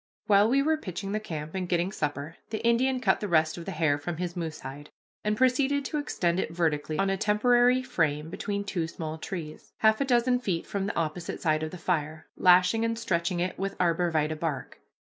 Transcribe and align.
While 0.25 0.49
we 0.49 0.63
were 0.63 0.77
pitching 0.77 1.11
the 1.11 1.19
camp 1.19 1.53
and 1.53 1.69
getting 1.69 1.91
supper, 1.91 2.37
the 2.49 2.65
Indian 2.65 2.99
cut 2.99 3.19
the 3.19 3.27
rest 3.27 3.55
of 3.55 3.65
the 3.65 3.71
hair 3.71 3.99
from 3.99 4.17
his 4.17 4.35
moose 4.35 4.61
hide, 4.61 4.89
and 5.23 5.37
proceeded 5.37 5.85
to 5.85 5.99
extend 5.99 6.39
it 6.39 6.49
vertically 6.51 6.97
on 6.97 7.11
a 7.11 7.17
temporary 7.17 7.83
frame 7.83 8.31
between 8.31 8.63
two 8.63 8.87
small 8.87 9.19
trees, 9.19 9.73
half 9.81 10.01
a 10.01 10.05
dozen 10.05 10.39
feet 10.39 10.65
from 10.65 10.87
the 10.87 10.95
opposite 10.95 11.39
side 11.39 11.61
of 11.61 11.69
the 11.69 11.77
fire, 11.77 12.25
lashing 12.35 12.83
and 12.83 12.97
stretching 12.97 13.39
it 13.39 13.59
with 13.59 13.75
arbor 13.79 14.11
vitæ 14.11 14.39
bark. 14.39 14.79